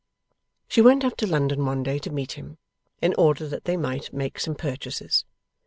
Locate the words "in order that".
3.03-3.65